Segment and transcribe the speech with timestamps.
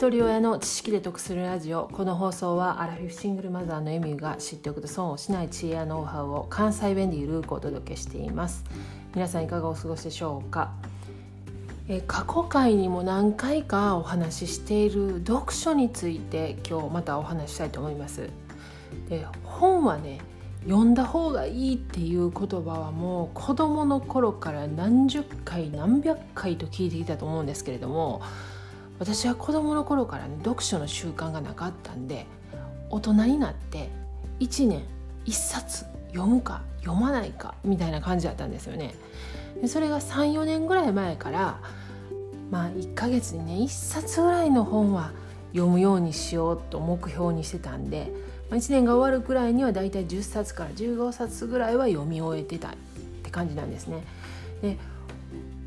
[0.00, 1.86] 一人親の知識で得するラジオ。
[1.92, 8.64] この放送はアラフィフシングルマザーのエミューが知っておくと損をしない知恵やノウハウを関西弁でゆるくお届けしています。
[9.14, 10.70] 皆さんいかがお過ごしでしょうか？
[11.86, 18.30] え過去回にも何回かお話ししている読書について今日またお話ししたいと思います。
[19.10, 20.20] で本はね
[20.64, 28.22] 読んだ方がいいっていう言葉はもう子どもの頃から何十回何百回と聞いてきたと思うんですけれども
[29.00, 32.26] 私は子どもの頃からね読書の習慣がなかったんで
[32.90, 33.88] 大人になって
[34.40, 34.82] 1年
[35.24, 38.94] 1冊読むか読まないかみたいな感じだったんですよね。
[39.60, 41.60] でそれが34年ぐらい前から
[42.50, 45.12] まあ1ヶ月にね1冊ぐらいの本は
[45.52, 48.12] 読むようにしようと目標にしてたんで、
[48.50, 52.72] まあ、1年が終わるくらいにはだいたい10冊から15冊ぐらいは読み終えてたっ
[53.22, 54.04] て感じなんですね。
[54.60, 54.76] で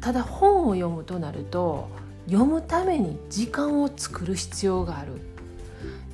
[0.02, 1.89] ただ本を読むとなると
[2.25, 5.13] 読むために時間を作る必要がある。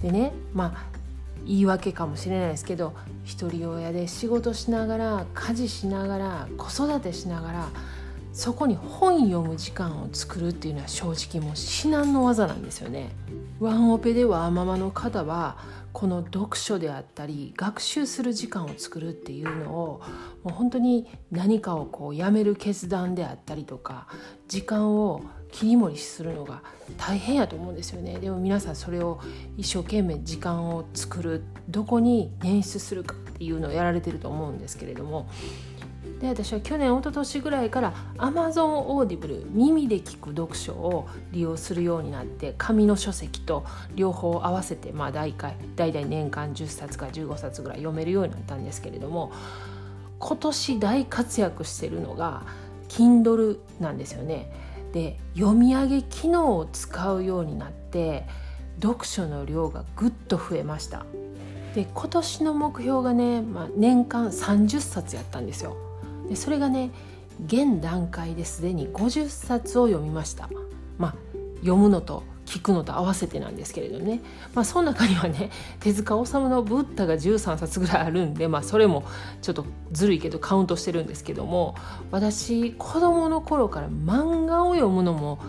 [0.02, 1.00] でねまあ
[1.46, 2.94] 言い訳かもしれないですけど
[3.24, 7.70] 一人親で仕事しながら家事しながら子育てしながら
[8.34, 13.10] そこに本読む時間を作るっていうのは正直もう至難の技なんですよね。
[13.60, 15.58] ワンオペでワーママの方は
[15.92, 20.02] この読書であったり学習する時間を作るっていうのを
[20.44, 24.08] もう本当に何かをこうやめる決断であったりとか
[24.48, 26.62] 時間を切り盛りするのが
[26.98, 29.20] 大変やと思うんですよねでも皆さんそれを
[29.58, 35.30] 一生懸命時間を作るどこに捻出するかっていうのをやられてると思うんですけれども
[36.20, 49.32] で私は去年一昨年ぐらいから Amazon Audible 耳で聞く読書を利用するようになって紙の書籍と両方合わせてまあ大体大体年間10冊か15冊ぐらい読めるようになったんですけれども
[50.20, 52.44] 今年大活躍してるのが
[52.90, 54.52] Kindle なんですよね。
[54.94, 58.26] で読み上げ機能を使うようになって
[58.82, 61.06] 読書の量がぐっと増えました。
[61.76, 65.78] で今年の目標がね、まあ、年間30冊やったんですよ。
[66.28, 66.92] でそれがね
[67.46, 70.50] 現段階ですでに50冊を読みました。
[70.98, 71.16] まあ
[71.62, 74.22] 読むのと聞くのと合わせてなんですけれどね、
[74.56, 79.04] まあ、その中にはね手塚治虫の「ブッダ」が13冊ぐらいあるんで、まあ、それも
[79.44, 81.76] ちょっとずるいけどカウントしてるんですけども
[82.10, 85.40] 私子どもの頃から漫画読むのも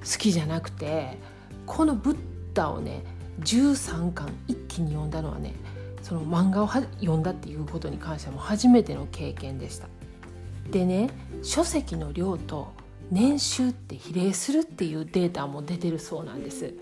[0.00, 1.18] 好きじゃなくて
[1.66, 2.16] この「ブッ
[2.54, 3.04] ダ」をね
[3.40, 5.54] 13巻一気に読んだのはね
[6.02, 9.88] その漫画を読んだっていうことに関しても初めての経験でした。
[10.70, 11.10] でね
[11.42, 12.72] 書籍の量と
[13.10, 16.74] 年収って比例するっていうデータも出てるそうなんですで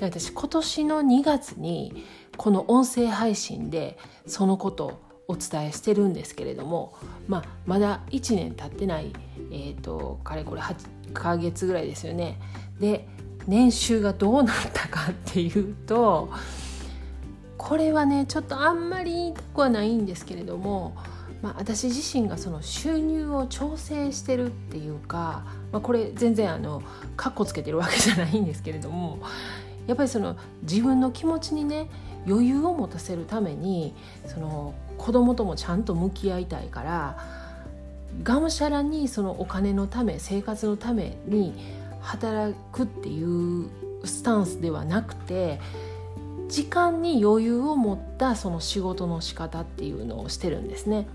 [0.00, 2.04] 私今年の2月に
[2.38, 6.94] この音声配信でそのことお伝えしてるんですけれども、
[7.28, 9.12] まあ、まだ1年経ってない、
[9.50, 12.38] えーと、かれこれ8ヶ月ぐらいですよね。
[12.80, 13.08] で
[13.46, 16.30] 年収がどうなったかっていうと
[17.58, 20.96] これはねちょっとあんまり言いたくはないんですけれども
[21.44, 26.82] まあ、私自身がその収入を調整してるっていうか、まあ、これ全然あの
[27.18, 29.18] カッコつけてるわけじゃないんですけれども
[29.86, 31.88] やっぱりその自分の気持ちにね
[32.26, 33.94] 余裕を持たせるために
[34.26, 37.18] その子供ともちゃんと向き合いたいから
[38.22, 41.54] がむしゃらにそのお金のため生活のために
[42.00, 43.68] 働くっていう
[44.04, 45.60] スタンスではなくて
[46.48, 51.08] 時間に余裕を持ったその仕事の仕方っていうのをしてるんですね。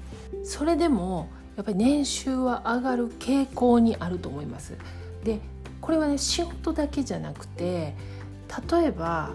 [0.44, 4.76] それでもやっぱり年収は上がる傾向にあると思います。
[5.24, 5.40] で
[5.82, 7.96] これはね仕事だけじゃなくて
[8.72, 9.32] 例えば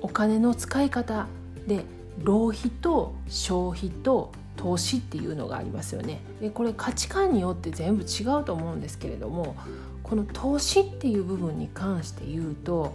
[0.00, 1.26] お金の使い方
[1.66, 1.84] で
[2.22, 6.20] 浪費と消費と投資っていうのがありますよね。
[6.40, 9.54] でこれ価値観によって全部違うと思うんですけれども
[10.02, 12.94] この投資っていう部分に関して言うと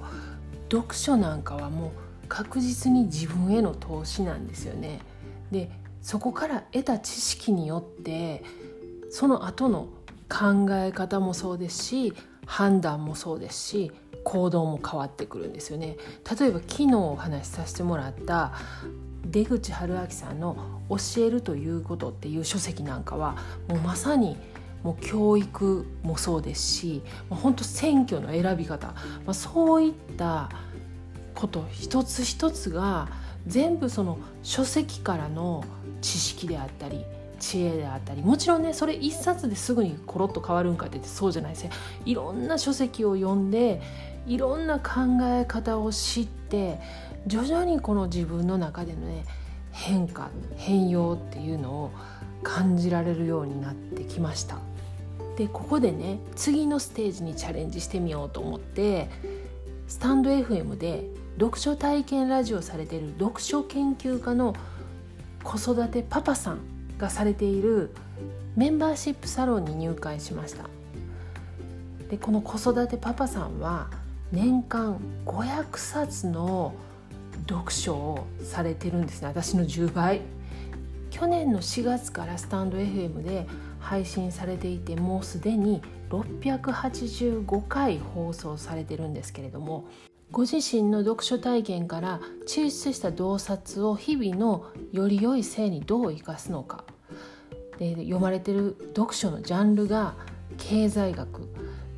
[0.71, 1.91] 読書なんかはもう
[2.27, 4.99] 確実に自分への投資なんですよね。
[5.51, 5.69] で
[6.01, 8.43] そこから得た知識によって
[9.09, 9.87] その後の
[10.29, 12.13] 考え方もそうですし
[12.45, 13.91] 判断もそうですし
[14.23, 15.97] 行動も変わってくるんですよね。
[16.39, 18.53] 例えば昨日お話しさせてもらった
[19.25, 20.57] 出口春明さんの
[20.89, 23.35] 「教えるということ」っていう書籍なんかは
[23.67, 24.37] もうまさに
[24.83, 28.95] もう教育もそうですし本当選挙の選び方、ま
[29.27, 30.49] あ、そういった
[31.35, 33.09] こと一つ一つが
[33.47, 35.63] 全部その書籍からの
[36.01, 37.05] 知識であったり
[37.39, 41.71] 知恵であったりもちろんねそれ一冊ですぐにコロッと変わるんかって言ってそうじゃないですね
[42.05, 43.81] いろんな書籍を読んで
[44.27, 46.79] いろんな考え方を知って
[47.27, 49.25] 徐々にこの自分の中でのね
[49.71, 51.91] 変化変容っていうのを
[52.43, 54.57] 感じられるようになってきました。
[55.37, 59.09] でここでね次のステージにチャレンジしてみようと思って
[59.87, 61.05] スタンド FM で
[61.39, 64.55] 読書体験ラジオされている読書研究家の
[65.43, 66.59] 子育てパパさん
[66.97, 67.95] がされている
[68.55, 70.65] メンバーシップサロンに入会しました。
[72.09, 73.89] でこの子育てパパさんは
[74.31, 76.73] 年間500冊の
[77.49, 80.21] 読書をされてるんですね私の10倍。
[81.09, 83.45] 去年の4月からスタンド FM で
[83.79, 89.85] 配信されていてもうすでに685回放送されてるんですけれども
[90.31, 96.85] ご自身の読書体験から抽出した洞察を日々のより良い性にどう生かすのか。
[97.77, 100.13] で読まれてる読書のジャンルが
[100.57, 101.49] 経済学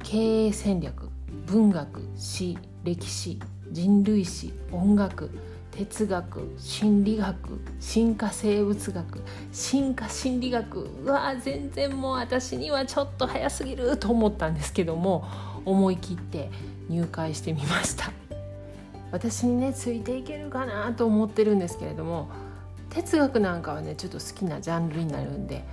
[0.01, 1.02] 経営戦略
[1.48, 3.40] 文学詩歴史
[3.72, 5.30] 人類史音楽
[5.72, 6.24] 哲学
[6.57, 7.36] 心理学
[7.80, 15.25] 進化生物学進化心理学は全然もう私にはちょっと早すぎると思ったんですけども
[15.66, 16.50] 思い切って
[16.90, 18.12] 入会してみました。
[19.12, 22.30] 私にねついていけるかなと思ってるんですけれども
[22.89, 25.63] 哲学なんかはねちょっと好きなジャンルになるんで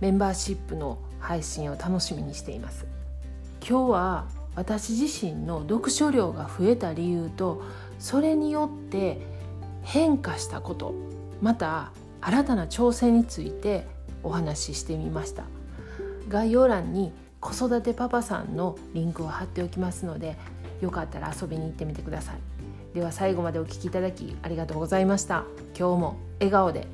[0.00, 2.86] メンバーシップの配信を楽しみにしています。
[3.60, 7.62] 今日は私自身の読書量が増えた理由と
[8.00, 9.20] それによって
[9.82, 10.94] 変化したこと
[11.40, 13.86] また新たな挑戦について
[14.24, 15.44] お話ししてみました。
[16.28, 20.36] 概要欄に子育てパパさんのリンクを貼っておきますので
[20.80, 22.36] よかったら遊びに行ってみてください。
[22.96, 25.44] では最後までお聴きいただきありがとうございました。
[25.78, 26.88] 今日も笑顔で。